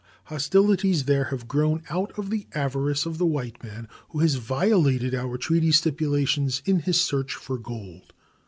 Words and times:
Hostilities 0.23 1.03
there 1.05 1.25
have 1.25 1.47
grown 1.47 1.83
out 1.91 2.11
of 2.17 2.31
the 2.31 2.47
avarice 2.55 3.05
of 3.05 3.19
the 3.19 3.25
white 3.27 3.63
man, 3.63 3.87
who 4.09 4.17
has 4.17 4.33
violated 4.33 5.13
our 5.13 5.37
treaty 5.37 5.71
stipulations 5.71 6.63
in 6.65 6.79
his 6.79 6.99
search 6.99 7.35
for 7.35 7.59
gold. 7.59 8.11